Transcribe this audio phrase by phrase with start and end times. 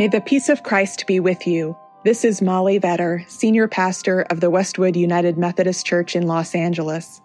[0.00, 1.76] May the peace of Christ be with you.
[2.06, 7.20] This is Molly Vetter, Senior Pastor of the Westwood United Methodist Church in Los Angeles.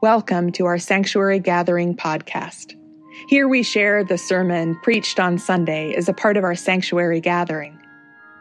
[0.00, 2.76] Welcome to our Sanctuary Gathering podcast.
[3.28, 7.78] Here we share the sermon preached on Sunday as a part of our Sanctuary Gathering.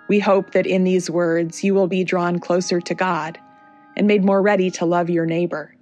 [0.08, 3.38] We hope that in these words you will be drawn closer to God
[3.98, 5.76] and made more ready to love your neighbor.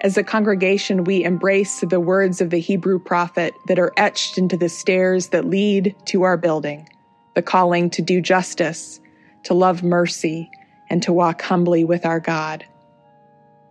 [0.00, 4.56] As a congregation, we embrace the words of the Hebrew prophet that are etched into
[4.56, 6.88] the stairs that lead to our building
[7.36, 8.98] the calling to do justice,
[9.44, 10.50] to love mercy,
[10.90, 12.64] and to walk humbly with our God.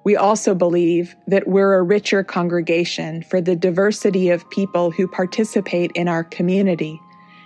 [0.03, 5.91] We also believe that we're a richer congregation for the diversity of people who participate
[5.95, 7.01] in our community,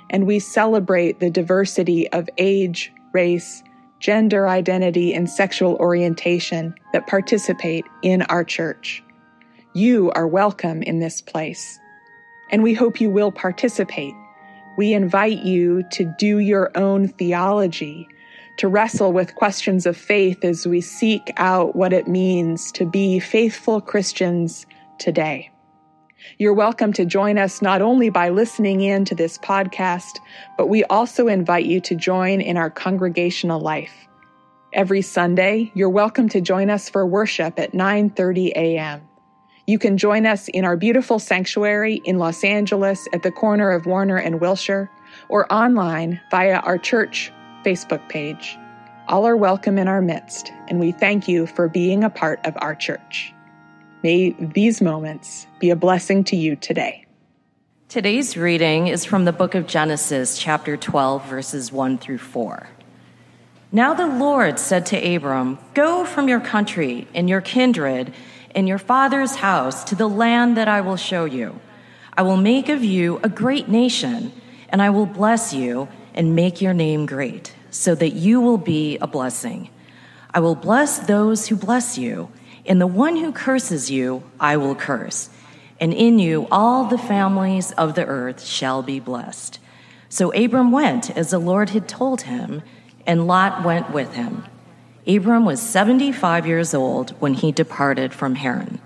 [0.10, 3.64] and we celebrate the diversity of age, race,
[4.00, 9.02] gender identity, and sexual orientation that participate in our church.
[9.74, 11.80] You are welcome in this place,
[12.52, 14.14] and we hope you will participate
[14.80, 18.08] we invite you to do your own theology,
[18.56, 23.20] to wrestle with questions of faith as we seek out what it means to be
[23.20, 24.66] faithful Christians
[24.98, 25.52] today.
[26.38, 30.20] You're welcome to join us not only by listening in to this podcast,
[30.58, 34.08] but we also invite you to join in our congregational life.
[34.72, 39.09] Every Sunday, you're welcome to join us for worship at 9:30 a.m.
[39.70, 43.86] You can join us in our beautiful sanctuary in Los Angeles at the corner of
[43.86, 44.90] Warner and Wilshire,
[45.28, 47.32] or online via our church
[47.64, 48.58] Facebook page.
[49.08, 52.56] All are welcome in our midst, and we thank you for being a part of
[52.58, 53.32] our church.
[54.02, 57.06] May these moments be a blessing to you today.
[57.90, 62.68] Today's reading is from the book of Genesis, chapter 12, verses 1 through 4.
[63.72, 68.16] Now the Lord said to Abram, Go from your country and your kindred
[68.56, 71.60] in your father's house to the land that I will show you.
[72.16, 74.32] I will make of you a great nation,
[74.70, 78.98] and I will bless you and make your name great, so that you will be
[78.98, 79.70] a blessing.
[80.34, 82.30] I will bless those who bless you,
[82.66, 85.30] and the one who curses you, I will curse.
[85.80, 89.60] And in you all the families of the earth shall be blessed.
[90.10, 92.64] So Abram went as the Lord had told him,
[93.08, 94.46] and Lot went with him.
[95.10, 98.80] Abram was 75 years old when he departed from Haran.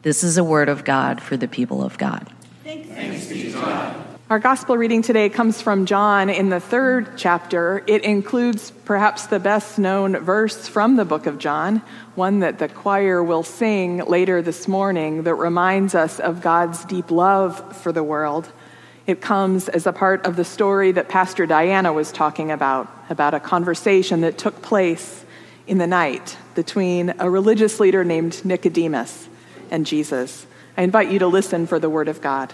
[0.00, 2.26] This is a word of God for the people of God.
[2.64, 3.96] Thanks be to God.
[4.30, 7.84] Our gospel reading today comes from John in the third chapter.
[7.86, 11.82] It includes perhaps the best known verse from the book of John,
[12.14, 17.10] one that the choir will sing later this morning that reminds us of God's deep
[17.10, 18.50] love for the world.
[19.06, 23.34] It comes as a part of the story that Pastor Diana was talking about, about
[23.34, 25.21] a conversation that took place
[25.66, 29.28] in the night between a religious leader named Nicodemus
[29.70, 30.46] and Jesus.
[30.76, 32.52] I invite you to listen for the word of God.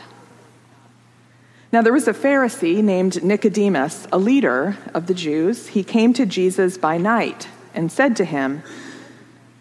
[1.70, 5.68] Now, there was a Pharisee named Nicodemus, a leader of the Jews.
[5.68, 8.62] He came to Jesus by night and said to him,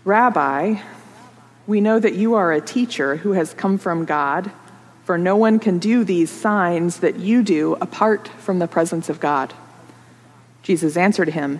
[0.06, 0.76] Rabbi,
[1.68, 4.52] we know that you are a teacher who has come from God,
[5.04, 9.20] for no one can do these signs that you do apart from the presence of
[9.20, 9.54] God.
[10.64, 11.60] Jesus answered him,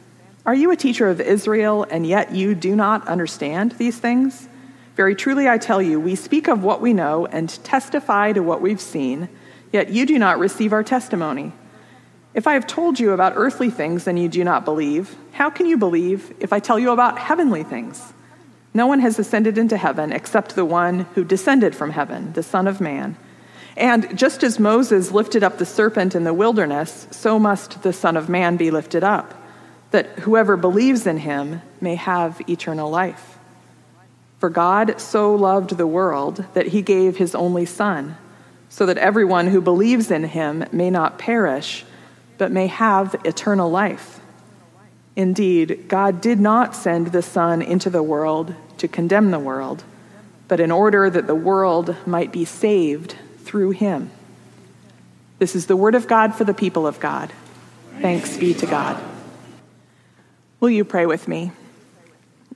[0.43, 4.49] are you a teacher of Israel, and yet you do not understand these things?
[4.95, 8.59] Very truly, I tell you, we speak of what we know and testify to what
[8.59, 9.29] we've seen,
[9.71, 11.53] yet you do not receive our testimony.
[12.33, 15.67] If I have told you about earthly things and you do not believe, how can
[15.67, 18.13] you believe if I tell you about heavenly things?
[18.73, 22.67] No one has ascended into heaven except the one who descended from heaven, the Son
[22.67, 23.15] of Man.
[23.77, 28.17] And just as Moses lifted up the serpent in the wilderness, so must the Son
[28.17, 29.40] of Man be lifted up
[29.91, 33.37] that whoever believes in him may have eternal life.
[34.39, 38.17] For God so loved the world that he gave his only Son,
[38.69, 41.85] so that everyone who believes in him may not perish,
[42.37, 44.19] but may have eternal life.
[45.15, 49.83] Indeed, God did not send the Son into the world to condemn the world,
[50.47, 54.09] but in order that the world might be saved through him.
[55.37, 57.31] This is the word of God for the people of God.
[57.99, 59.10] Thanks be to God.
[60.61, 61.51] Will you pray with me?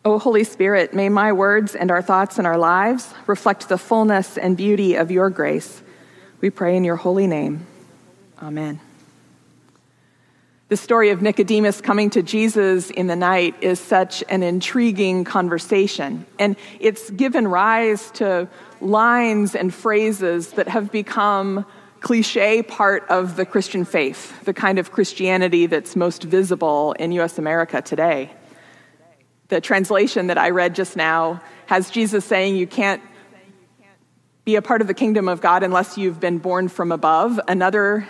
[0.05, 4.37] O Holy Spirit, may my words and our thoughts and our lives reflect the fullness
[4.37, 5.81] and beauty of your grace.
[6.39, 7.65] We pray in your holy name.
[8.39, 8.79] Amen.
[10.69, 16.27] The story of Nicodemus coming to Jesus in the night is such an intriguing conversation.
[16.37, 18.47] And it's given rise to
[18.81, 21.65] lines and phrases that have become
[22.05, 27.39] cliche part of the Christian faith, the kind of Christianity that's most visible in US
[27.39, 28.29] America today.
[29.47, 33.01] The translation that I read just now has Jesus saying you can't
[34.43, 37.39] be a part of the kingdom of God unless you've been born from above.
[37.47, 38.07] Another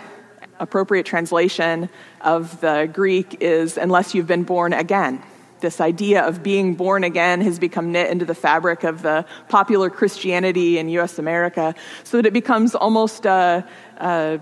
[0.60, 1.88] appropriate translation
[2.20, 5.22] of the Greek is unless you've been born again.
[5.60, 9.88] This idea of being born again has become knit into the fabric of the popular
[9.88, 13.66] Christianity in US America so that it becomes almost a,
[13.98, 14.40] a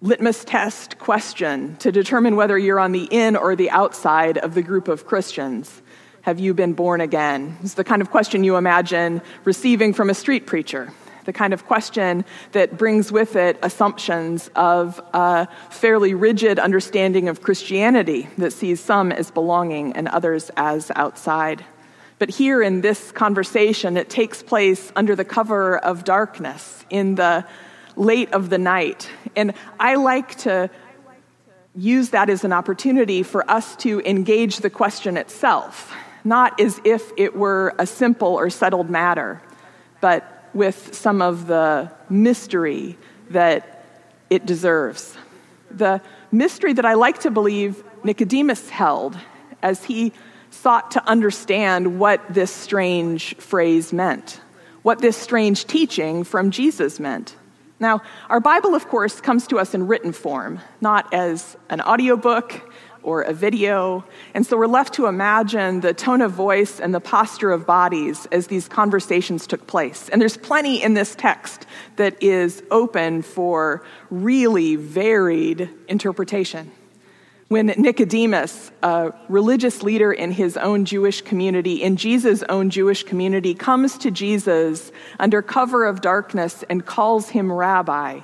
[0.00, 4.62] litmus test question to determine whether you're on the in or the outside of the
[4.62, 5.82] group of Christians.
[6.22, 7.56] Have you been born again?
[7.62, 10.92] It's the kind of question you imagine receiving from a street preacher
[11.24, 17.42] the kind of question that brings with it assumptions of a fairly rigid understanding of
[17.42, 21.64] Christianity that sees some as belonging and others as outside.
[22.18, 27.46] But here in this conversation, it takes place under the cover of darkness in the
[28.00, 29.10] late of the night.
[29.36, 30.70] And I like to
[31.76, 35.94] use that as an opportunity for us to engage the question itself,
[36.24, 39.40] not as if it were a simple or settled matter,
[40.00, 42.96] but with some of the mystery
[43.28, 43.84] that
[44.30, 45.16] it deserves.
[45.70, 46.00] The
[46.32, 49.16] mystery that I like to believe Nicodemus held
[49.62, 50.12] as he
[50.50, 54.40] sought to understand what this strange phrase meant,
[54.82, 57.36] what this strange teaching from Jesus meant.
[57.80, 62.70] Now, our Bible, of course, comes to us in written form, not as an audiobook
[63.02, 64.04] or a video.
[64.34, 68.26] And so we're left to imagine the tone of voice and the posture of bodies
[68.26, 70.10] as these conversations took place.
[70.10, 71.64] And there's plenty in this text
[71.96, 76.70] that is open for really varied interpretation.
[77.50, 83.54] When Nicodemus, a religious leader in his own Jewish community, in Jesus' own Jewish community,
[83.54, 88.20] comes to Jesus under cover of darkness and calls him rabbi,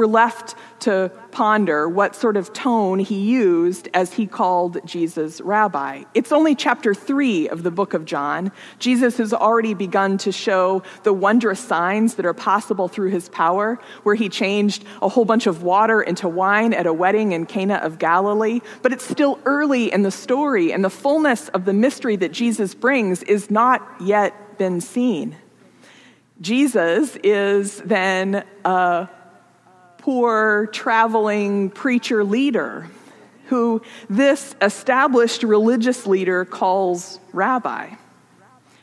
[0.00, 6.04] we're left to ponder what sort of tone he used as he called Jesus rabbi.
[6.14, 8.50] It's only chapter three of the book of John.
[8.78, 13.78] Jesus has already begun to show the wondrous signs that are possible through his power,
[14.04, 17.74] where he changed a whole bunch of water into wine at a wedding in Cana
[17.74, 18.60] of Galilee.
[18.80, 22.74] But it's still early in the story, and the fullness of the mystery that Jesus
[22.74, 25.36] brings is not yet been seen.
[26.40, 29.10] Jesus is then a
[30.00, 32.88] poor traveling preacher leader
[33.46, 37.90] who this established religious leader calls rabbi.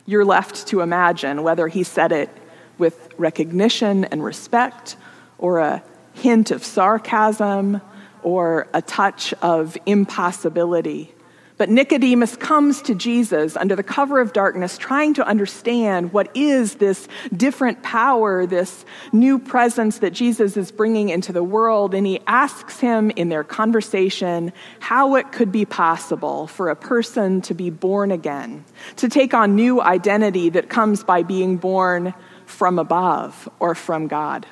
[0.06, 2.30] You're left to imagine whether he said it
[2.78, 4.96] with recognition and respect,
[5.38, 5.82] or a
[6.14, 7.80] hint of sarcasm,
[8.22, 11.12] or a touch of impossibility.
[11.58, 16.76] But Nicodemus comes to Jesus under the cover of darkness, trying to understand what is
[16.76, 21.94] this different power, this new presence that Jesus is bringing into the world.
[21.94, 27.40] And he asks him in their conversation how it could be possible for a person
[27.42, 28.64] to be born again,
[28.96, 32.14] to take on new identity that comes by being born
[32.46, 34.46] from above or from God.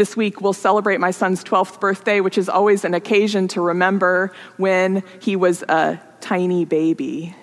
[0.00, 4.32] This week, we'll celebrate my son's 12th birthday, which is always an occasion to remember
[4.56, 7.36] when he was a tiny baby.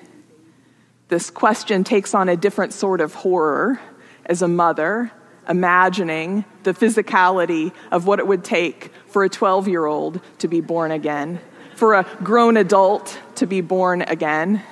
[1.08, 3.80] This question takes on a different sort of horror
[4.26, 5.12] as a mother,
[5.48, 10.60] imagining the physicality of what it would take for a 12 year old to be
[10.60, 11.40] born again,
[11.76, 14.64] for a grown adult to be born again.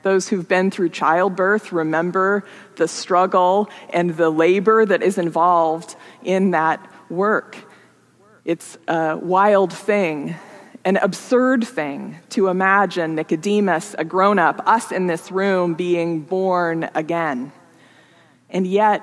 [0.00, 2.44] Those who've been through childbirth remember
[2.76, 6.80] the struggle and the labor that is involved in that
[7.10, 7.56] work.
[8.44, 10.36] It's a wild thing,
[10.84, 16.88] an absurd thing to imagine Nicodemus, a grown up, us in this room being born
[16.94, 17.52] again.
[18.48, 19.02] And yet,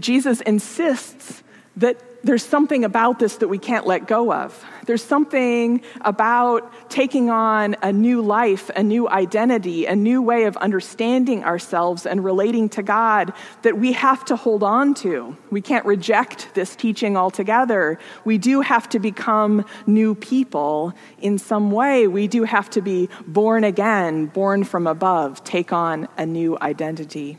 [0.00, 1.42] Jesus insists
[1.76, 4.64] that there's something about this that we can't let go of.
[4.86, 10.56] There's something about taking on a new life, a new identity, a new way of
[10.58, 15.36] understanding ourselves and relating to God that we have to hold on to.
[15.50, 17.98] We can't reject this teaching altogether.
[18.24, 22.06] We do have to become new people in some way.
[22.06, 27.38] We do have to be born again, born from above, take on a new identity.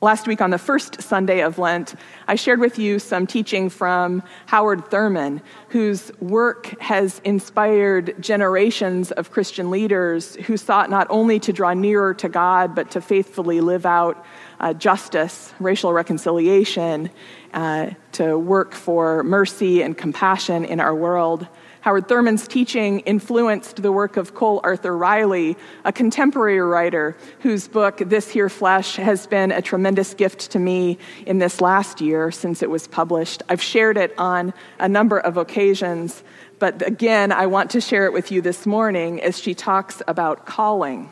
[0.00, 1.96] Last week, on the first Sunday of Lent,
[2.28, 9.32] I shared with you some teaching from Howard Thurman, whose work has inspired generations of
[9.32, 13.84] Christian leaders who sought not only to draw nearer to God, but to faithfully live
[13.84, 14.24] out
[14.60, 17.10] uh, justice, racial reconciliation,
[17.52, 21.48] uh, to work for mercy and compassion in our world.
[21.80, 27.98] Howard Thurman's teaching influenced the work of Cole Arthur Riley, a contemporary writer whose book,
[27.98, 32.62] This Here Flesh, has been a tremendous gift to me in this last year since
[32.62, 33.42] it was published.
[33.48, 36.24] I've shared it on a number of occasions,
[36.58, 40.46] but again, I want to share it with you this morning as she talks about
[40.46, 41.10] calling.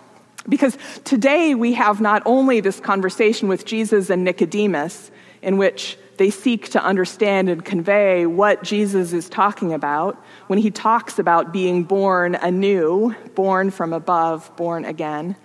[0.48, 5.10] Because today we have not only this conversation with Jesus and Nicodemus,
[5.46, 10.72] in which they seek to understand and convey what Jesus is talking about when he
[10.72, 15.36] talks about being born anew, born from above, born again.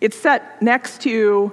[0.00, 1.52] It's set next to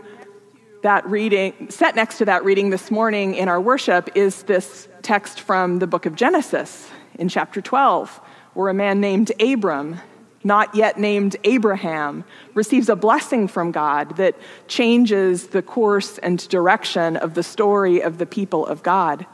[0.83, 5.39] that reading, set next to that reading this morning in our worship is this text
[5.39, 8.21] from the book of Genesis in chapter 12,
[8.53, 9.99] where a man named Abram
[10.45, 12.23] not yet named Abraham,
[12.53, 14.35] receives a blessing from God that
[14.67, 19.25] changes the course and direction of the story of the people of God,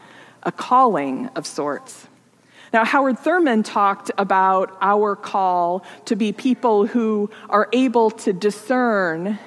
[0.44, 2.08] a calling of sorts.
[2.72, 9.38] Now, Howard Thurman talked about our call to be people who are able to discern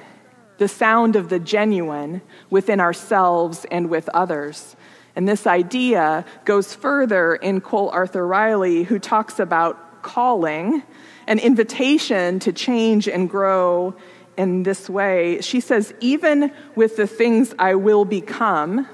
[0.58, 4.76] the sound of the genuine within ourselves and with others.
[5.16, 10.84] And this idea goes further in Cole Arthur Riley, who talks about calling
[11.26, 13.96] an invitation to change and grow
[14.36, 15.40] in this way.
[15.40, 18.86] She says, Even with the things I will become,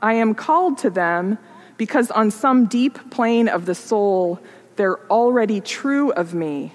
[0.00, 1.38] I am called to them
[1.76, 4.40] because on some deep plane of the soul,
[4.76, 6.74] they're already true of me.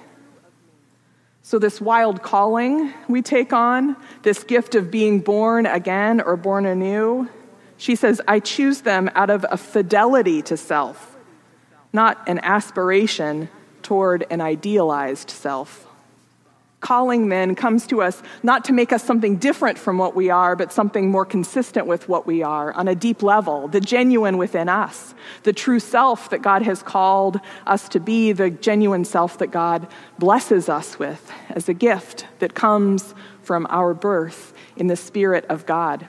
[1.42, 6.66] So, this wild calling we take on, this gift of being born again or born
[6.66, 7.28] anew,
[7.78, 11.16] she says, I choose them out of a fidelity to self,
[11.92, 13.48] not an aspiration
[13.88, 15.86] toward an idealized self.
[16.80, 20.54] Calling then comes to us not to make us something different from what we are,
[20.54, 24.68] but something more consistent with what we are on a deep level, the genuine within
[24.68, 25.14] us,
[25.44, 29.86] the true self that God has called us to be, the genuine self that God
[30.18, 35.64] blesses us with as a gift that comes from our birth in the Spirit of
[35.64, 36.06] God.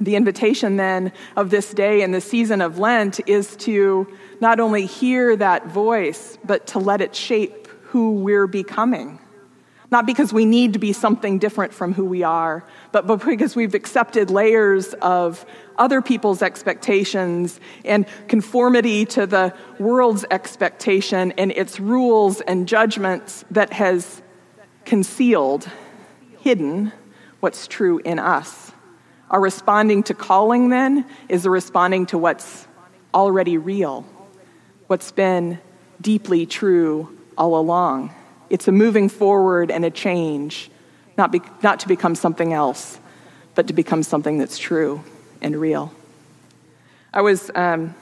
[0.00, 4.86] The invitation then of this day and the season of Lent is to not only
[4.86, 9.18] hear that voice, but to let it shape who we're becoming.
[9.90, 13.74] Not because we need to be something different from who we are, but because we've
[13.74, 15.44] accepted layers of
[15.76, 23.74] other people's expectations and conformity to the world's expectation and its rules and judgments that
[23.74, 24.22] has
[24.86, 25.68] concealed,
[26.40, 26.92] hidden
[27.40, 28.71] what's true in us.
[29.32, 32.68] Our responding to calling then is a responding to what's
[33.12, 34.06] already real
[34.92, 35.58] what's been
[36.02, 38.14] deeply true all along.
[38.50, 40.70] It's a moving forward and a change,
[41.16, 43.00] not, be, not to become something else,
[43.54, 45.02] but to become something that's true
[45.40, 45.94] and real.
[47.14, 47.94] I was um,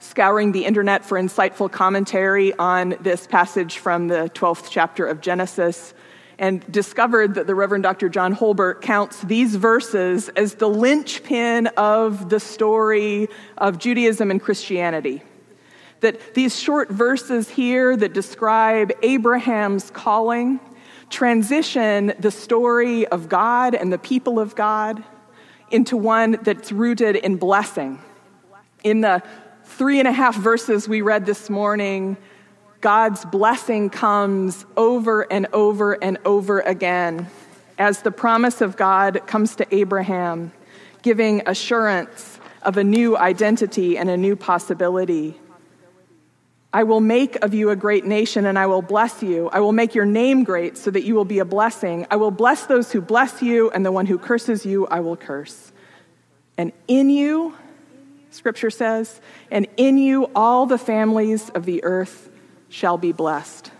[0.00, 5.94] scouring the internet for insightful commentary on this passage from the 12th chapter of Genesis
[6.38, 8.08] and discovered that the Reverend Dr.
[8.08, 15.22] John Holbert counts these verses as the linchpin of the story of Judaism and Christianity
[16.04, 20.60] that these short verses here that describe Abraham's calling
[21.08, 25.02] transition the story of God and the people of God
[25.70, 28.00] into one that's rooted in blessing.
[28.82, 29.22] In the
[29.64, 32.18] three and a half verses we read this morning,
[32.84, 37.28] God's blessing comes over and over and over again
[37.78, 40.52] as the promise of God comes to Abraham,
[41.00, 45.40] giving assurance of a new identity and a new possibility.
[46.74, 49.48] I will make of you a great nation and I will bless you.
[49.48, 52.06] I will make your name great so that you will be a blessing.
[52.10, 55.16] I will bless those who bless you, and the one who curses you, I will
[55.16, 55.72] curse.
[56.58, 57.54] And in you,
[58.30, 62.28] scripture says, and in you all the families of the earth
[62.74, 63.70] shall be blessed.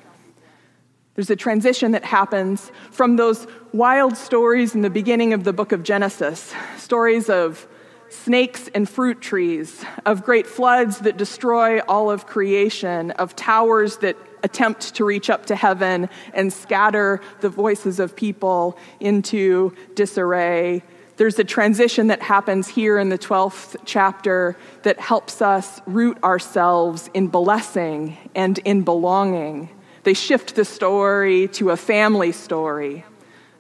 [1.17, 5.73] There's a transition that happens from those wild stories in the beginning of the book
[5.73, 7.67] of Genesis, stories of
[8.09, 14.17] snakes and fruit trees, of great floods that destroy all of creation, of towers that
[14.45, 20.85] attempt to reach up to heaven and scatter the voices of people into disarray.
[21.17, 27.09] There's a transition that happens here in the 12th chapter that helps us root ourselves
[27.15, 29.69] in blessing and in belonging.
[30.03, 33.05] They shift the story to a family story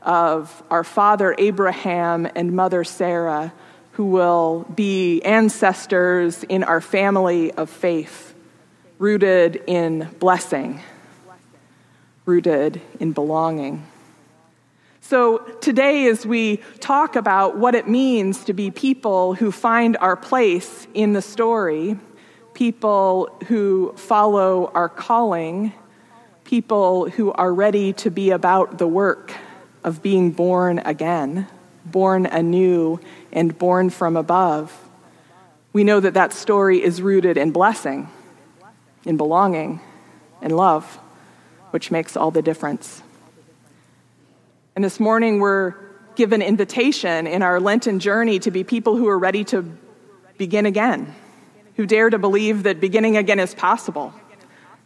[0.02, 3.52] of our father Abraham and mother Sarah,
[3.92, 8.34] who will be ancestors in our family of faith,
[8.98, 10.80] rooted in blessing,
[12.26, 13.86] rooted in belonging.
[15.06, 20.16] So, today, as we talk about what it means to be people who find our
[20.16, 21.98] place in the story,
[22.54, 25.74] people who follow our calling,
[26.44, 29.34] people who are ready to be about the work
[29.84, 31.48] of being born again,
[31.84, 32.98] born anew,
[33.30, 34.72] and born from above,
[35.74, 38.08] we know that that story is rooted in blessing,
[39.04, 39.80] in belonging,
[40.40, 40.98] in love,
[41.72, 43.02] which makes all the difference.
[44.74, 45.74] And this morning, we're
[46.16, 49.62] given invitation in our Lenten journey to be people who are ready to
[50.36, 51.14] begin again,
[51.76, 54.12] who dare to believe that beginning again is possible,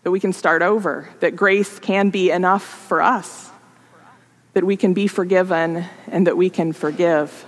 [0.02, 3.48] that we can start over, that grace can be enough for us
[4.58, 7.46] that we can be forgiven and that we can forgive.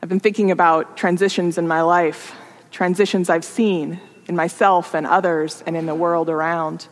[0.00, 2.32] I've been thinking about transitions in my life,
[2.70, 6.86] transitions I've seen in myself and others and in the world around.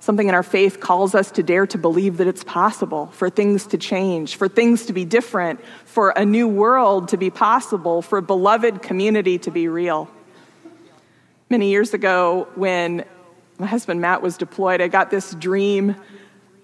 [0.00, 3.66] Something in our faith calls us to dare to believe that it's possible for things
[3.68, 8.18] to change, for things to be different, for a new world to be possible, for
[8.18, 10.08] a beloved community to be real.
[11.48, 13.04] Many years ago, when
[13.58, 15.96] my husband Matt was deployed, I got this dream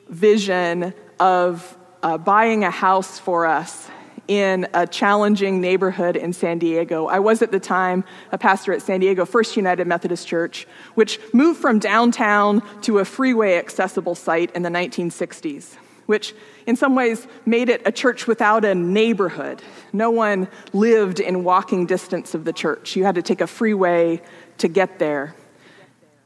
[0.08, 3.88] vision of uh, buying a house for us
[4.28, 7.06] in a challenging neighborhood in San Diego.
[7.06, 11.18] I was at the time a pastor at San Diego First United Methodist Church, which
[11.32, 15.74] moved from downtown to a freeway accessible site in the 1960s,
[16.06, 16.34] which
[16.66, 19.62] in some ways made it a church without a neighborhood.
[19.92, 22.96] No one lived in walking distance of the church.
[22.96, 24.22] You had to take a freeway
[24.58, 25.34] to get there.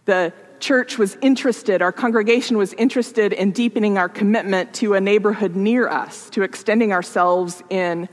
[0.04, 5.56] The church was interested, our congregation was interested in deepening our commitment to a neighborhood
[5.56, 8.08] near us, to extending ourselves in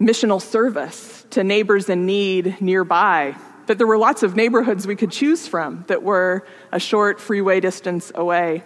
[0.00, 3.36] missional service to neighbors in need nearby.
[3.66, 7.60] That there were lots of neighborhoods we could choose from that were a short freeway
[7.60, 8.62] distance away.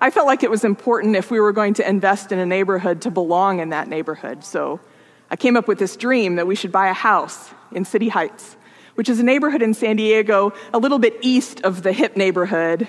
[0.00, 3.02] I felt like it was important if we were going to invest in a neighborhood
[3.02, 4.44] to belong in that neighborhood.
[4.44, 4.80] So
[5.30, 8.56] I came up with this dream that we should buy a house in City Heights
[8.94, 12.88] which is a neighborhood in San Diego a little bit east of the hip neighborhood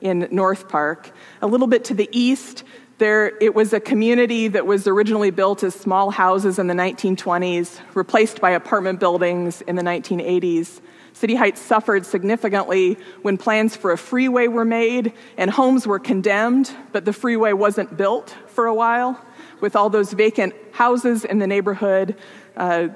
[0.00, 1.10] in North Park.
[1.42, 2.64] A little bit to the east,
[2.98, 7.80] there, it was a community that was originally built as small houses in the 1920s,
[7.94, 10.80] replaced by apartment buildings in the 1980s.
[11.12, 16.72] City Heights suffered significantly when plans for a freeway were made and homes were condemned,
[16.92, 19.20] but the freeway wasn't built for a while.
[19.60, 22.16] With all those vacant houses in the neighborhood,
[22.56, 22.88] uh,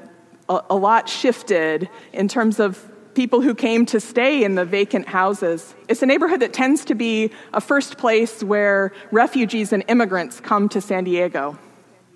[0.49, 5.07] a, a lot shifted in terms of people who came to stay in the vacant
[5.07, 5.75] houses.
[5.89, 10.69] It's a neighborhood that tends to be a first place where refugees and immigrants come
[10.71, 11.59] to San Diego.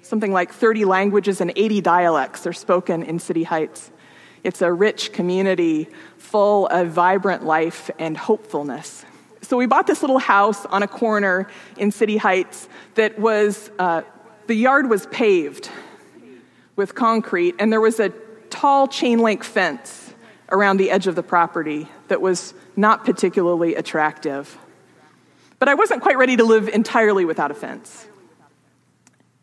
[0.03, 3.91] Something like 30 languages and 80 dialects are spoken in City Heights.
[4.43, 9.05] It's a rich community full of vibrant life and hopefulness.
[9.43, 14.03] So we bought this little house on a corner in City Heights that was, uh,
[14.47, 15.69] the yard was paved
[16.77, 18.11] with concrete, and there was a
[18.51, 20.15] tall chain link fence
[20.51, 24.57] around the edge of the property that was not particularly attractive.
[25.59, 28.07] But I wasn't quite ready to live entirely without a fence.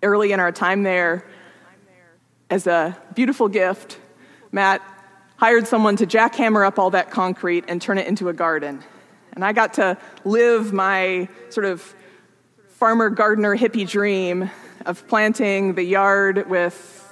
[0.02, 1.26] Early in our time there,
[2.50, 3.98] as a beautiful gift,
[4.52, 4.82] Matt
[5.38, 8.84] hired someone to jackhammer up all that concrete and turn it into a garden.
[9.34, 11.96] And I got to live my sort of
[12.70, 14.52] farmer gardener hippie dream
[14.86, 17.03] of planting the yard with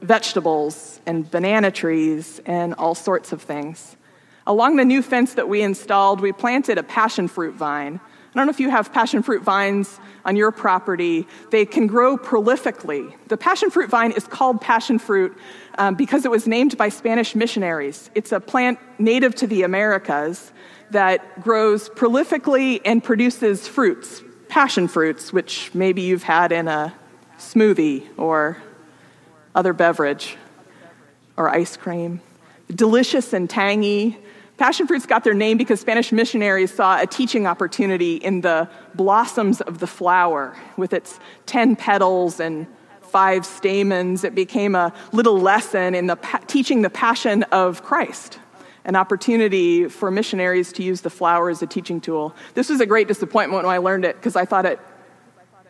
[0.00, 3.96] vegetables and banana trees and all sorts of things.
[4.46, 8.00] Along the new fence that we installed, we planted a passion fruit vine.
[8.02, 11.26] I don't know if you have passion fruit vines on your property.
[11.50, 13.12] They can grow prolifically.
[13.26, 15.36] The passion fruit vine is called passion fruit
[15.78, 18.08] um, because it was named by Spanish missionaries.
[18.14, 20.52] It's a plant native to the Americas
[20.90, 26.94] that grows prolifically and produces fruits, passion fruits, which maybe you've had in a
[27.38, 28.62] smoothie or
[29.54, 30.36] other beverage
[31.36, 32.20] or ice cream.
[32.74, 34.18] Delicious and tangy.
[34.56, 39.60] Passion fruits got their name because Spanish missionaries saw a teaching opportunity in the blossoms
[39.62, 42.66] of the flower with its 10 petals and
[43.10, 48.38] five stamens, it became a little lesson in the teaching the passion of Christ,
[48.84, 52.34] an opportunity for missionaries to use the flower as a teaching tool.
[52.54, 54.78] This was a great disappointment when I learned it because I thought it,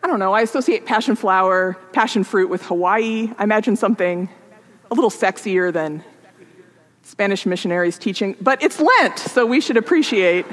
[0.03, 3.31] I don't know, I associate passion flower, passion fruit with Hawaii.
[3.39, 4.29] I imagine something
[4.91, 6.03] a little sexier than
[7.03, 10.47] Spanish missionaries teaching, but it's Lent, so we should appreciate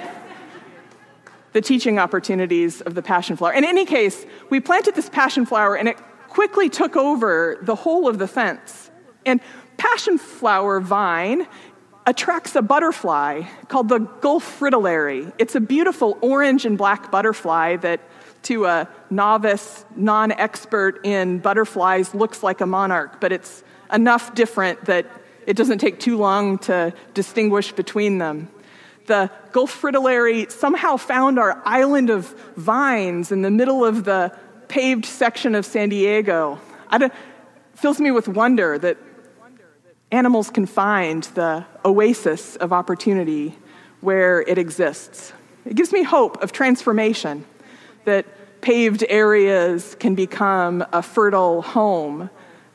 [1.54, 3.54] the teaching opportunities of the passion flower.
[3.54, 8.08] In any case, we planted this passion flower and it quickly took over the whole
[8.08, 8.92] of the fence.
[9.26, 9.40] And
[9.78, 11.48] passion flower vine
[12.06, 15.32] attracts a butterfly called the Gulf fritillary.
[15.38, 18.02] It's a beautiful orange and black butterfly that,
[18.44, 24.86] to a novice, non expert in butterflies, looks like a monarch, but it's enough different
[24.86, 25.06] that
[25.46, 28.50] it doesn't take too long to distinguish between them.
[29.06, 35.06] The Gulf fritillary somehow found our island of vines in the middle of the paved
[35.06, 36.60] section of San Diego.
[36.92, 37.12] it
[37.76, 38.98] fills me with wonder that
[40.12, 43.58] animals can find the oasis of opportunity
[44.02, 45.34] where it exists.
[45.66, 47.46] It gives me hope of transformation,
[48.08, 48.26] that
[48.62, 52.30] paved areas can become a fertile home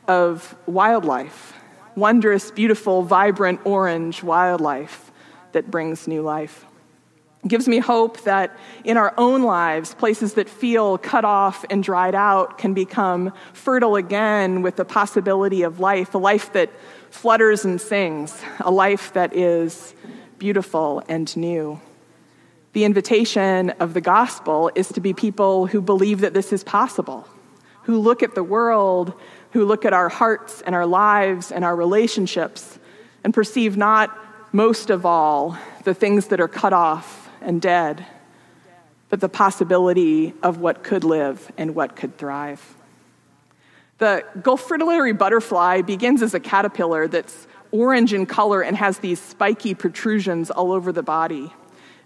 [0.07, 1.53] of wildlife,
[1.95, 5.11] wondrous, beautiful, vibrant orange wildlife
[5.53, 6.67] that brings new life.
[7.43, 11.83] It gives me hope that in our own lives, places that feel cut off and
[11.83, 16.69] dried out can become fertile again with the possibility of life, a life that
[17.09, 19.95] flutters and sings, a life that is
[20.37, 21.81] beautiful and new.
[22.73, 27.27] The invitation of the gospel is to be people who believe that this is possible,
[27.83, 29.13] who look at the world
[29.53, 32.79] who look at our hearts and our lives and our relationships
[33.23, 34.17] and perceive not
[34.51, 38.03] most of all the things that are cut off and dead,
[39.09, 42.75] but the possibility of what could live and what could thrive.
[43.99, 49.21] The Gulf fritillary butterfly begins as a caterpillar that's orange in color and has these
[49.21, 51.53] spiky protrusions all over the body.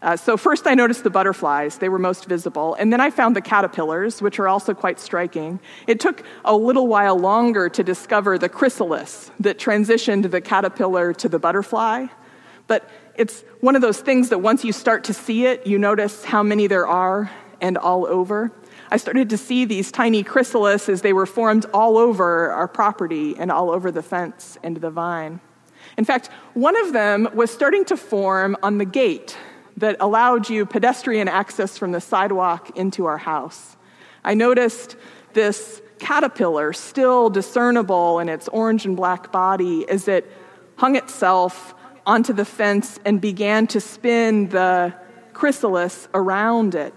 [0.01, 3.35] Uh, so, first I noticed the butterflies, they were most visible, and then I found
[3.35, 5.59] the caterpillars, which are also quite striking.
[5.87, 11.27] It took a little while longer to discover the chrysalis that transitioned the caterpillar to
[11.27, 12.07] the butterfly,
[12.67, 16.23] but it's one of those things that once you start to see it, you notice
[16.23, 18.51] how many there are and all over.
[18.91, 23.35] I started to see these tiny chrysalis as they were formed all over our property
[23.37, 25.41] and all over the fence and the vine.
[25.97, 29.35] In fact, one of them was starting to form on the gate
[29.77, 33.77] that allowed you pedestrian access from the sidewalk into our house.
[34.23, 34.95] I noticed
[35.33, 40.29] this caterpillar, still discernible in its orange and black body, as it
[40.75, 41.73] hung itself
[42.05, 44.93] onto the fence and began to spin the
[45.33, 46.93] chrysalis around it.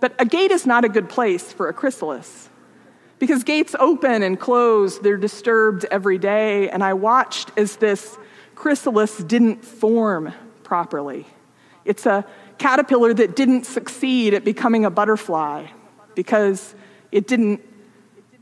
[0.00, 2.48] But a gate is not a good place for a chrysalis
[3.22, 6.68] because gates open and close, they're disturbed every day.
[6.68, 8.18] And I watched as this
[8.56, 10.32] chrysalis didn't form
[10.64, 11.26] properly.
[11.84, 12.24] It's a
[12.58, 15.66] caterpillar that didn't succeed at becoming a butterfly
[16.14, 16.74] because
[17.10, 17.60] it didn't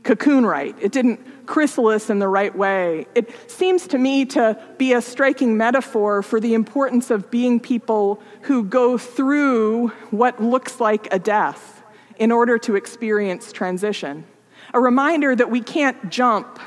[0.03, 0.75] cocoon right.
[0.79, 3.07] It didn't chrysalis in the right way.
[3.13, 8.21] It seems to me to be a striking metaphor for the importance of being people
[8.43, 11.83] who go through what looks like a death
[12.17, 14.25] in order to experience transition.
[14.73, 16.59] A reminder that we can't jump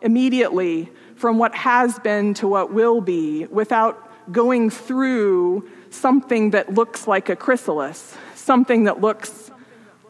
[0.00, 7.06] immediately from what has been to what will be without going through something that looks
[7.06, 9.50] like a chrysalis, something that looks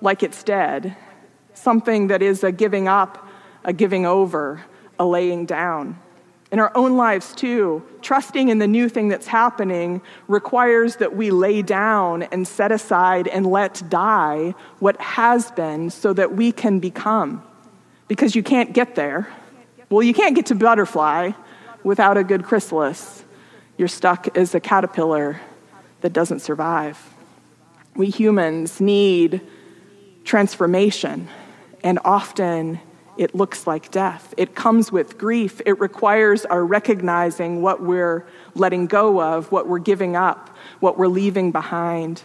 [0.00, 0.96] like it's dead,
[1.54, 3.28] something that is a giving up,
[3.64, 4.62] a giving over,
[4.98, 5.98] a laying down.
[6.52, 11.30] In our own lives, too, trusting in the new thing that's happening requires that we
[11.30, 16.78] lay down and set aside and let die what has been so that we can
[16.78, 17.42] become.
[18.06, 19.26] Because you can't get there.
[19.90, 21.32] Well, you can't get to butterfly
[21.82, 23.24] without a good chrysalis.
[23.76, 25.40] You're stuck as a caterpillar
[26.04, 26.98] that doesn't survive.
[27.96, 29.40] We humans need
[30.24, 31.30] transformation,
[31.82, 32.78] and often
[33.16, 34.34] it looks like death.
[34.36, 35.62] It comes with grief.
[35.64, 41.06] It requires our recognizing what we're letting go of, what we're giving up, what we're
[41.08, 42.22] leaving behind.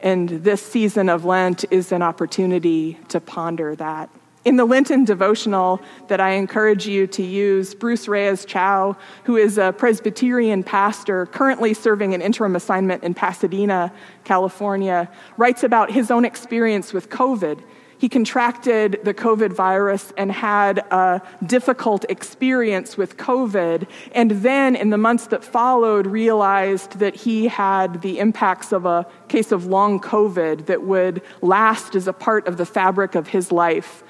[0.00, 4.10] And this season of Lent is an opportunity to ponder that.
[4.44, 9.56] In the Lenten devotional that I encourage you to use, Bruce Reyes Chow, who is
[9.56, 13.92] a Presbyterian pastor currently serving an interim assignment in Pasadena,
[14.24, 17.62] California, writes about his own experience with COVID.
[17.98, 24.90] He contracted the COVID virus and had a difficult experience with COVID, and then in
[24.90, 30.00] the months that followed, realized that he had the impacts of a case of long
[30.00, 34.02] COVID that would last as a part of the fabric of his life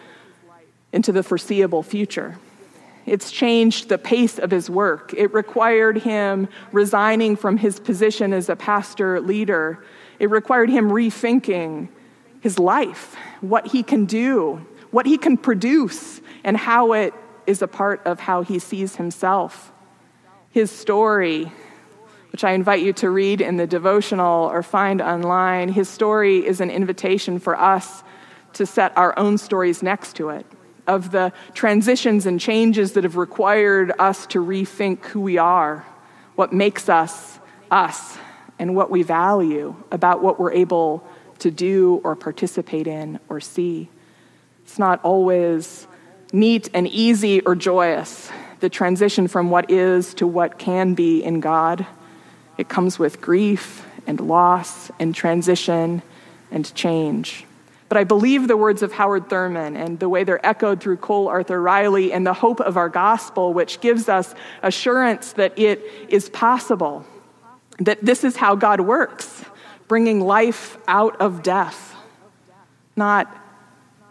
[0.92, 2.38] into the foreseeable future.
[3.05, 5.12] It's changed the pace of his work.
[5.14, 9.85] It required him resigning from his position as a pastor leader.
[10.18, 11.88] It required him rethinking
[12.40, 17.14] his life, what he can do, what he can produce, and how it
[17.46, 19.72] is a part of how he sees himself.
[20.50, 21.50] His story,
[22.31, 26.61] which I invite you to read in the devotional or find online, his story is
[26.61, 28.05] an invitation for us
[28.52, 30.46] to set our own stories next to it
[30.86, 35.84] of the transitions and changes that have required us to rethink who we are,
[36.34, 37.38] what makes us
[37.70, 38.18] us,
[38.58, 41.04] and what we value about what we're able
[41.38, 43.88] to do or participate in or see.
[44.64, 45.86] It's not always
[46.32, 51.40] neat and easy or joyous, the transition from what is to what can be in
[51.40, 51.86] God.
[52.58, 56.02] It comes with grief and loss and transition
[56.50, 57.44] and change.
[57.92, 61.28] But I believe the words of Howard Thurman and the way they're echoed through Cole
[61.28, 66.31] Arthur Riley and the hope of our gospel, which gives us assurance that it is
[66.31, 67.05] possible,
[67.81, 69.44] that this is how God works,
[69.88, 71.94] bringing life out of death,
[72.96, 73.28] not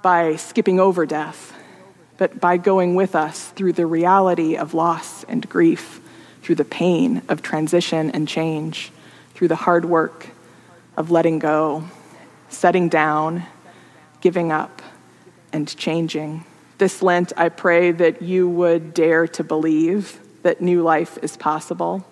[0.04, 1.52] by skipping over death,
[2.18, 6.00] but by going with us through the reality of loss and grief,
[6.44, 8.92] through the pain of transition and change,
[9.34, 10.28] through the hard work
[10.96, 11.84] of letting go,
[12.48, 13.44] setting down
[14.22, 14.82] giving up
[15.52, 16.46] and changing.
[16.78, 22.06] This Lent, I pray that you would dare to believe that new life is possible,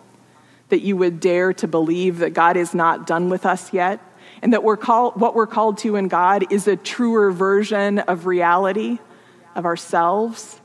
[0.70, 4.00] that you would dare to believe that God is not done with us yet,
[4.42, 8.26] and that we're call, what we're called to in God is a truer version of
[8.26, 9.00] reality,
[9.56, 10.62] of ourselves,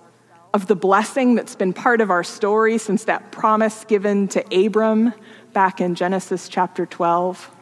[0.53, 5.13] of the blessing that's been part of our story since that promise given to Abram
[5.53, 7.54] back in Genesis chapter 12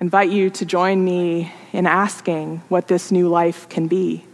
[0.00, 4.24] invite you to join me in asking what this new life can be,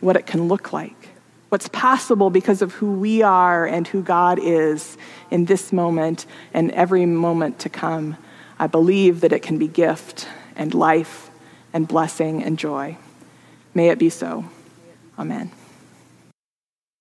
[0.00, 1.10] what it can look like,
[1.48, 4.96] what's possible because of who we are and who God is
[5.30, 8.16] in this moment and every moment to come.
[8.58, 11.30] I believe that it can be gift and life
[11.72, 12.96] and blessing and joy.
[13.74, 14.44] May it be so.
[15.18, 15.50] Amen.